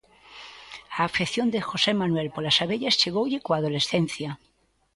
[0.97, 4.29] A afección de José Manuel polas abellas chegoulle coa adolescencia.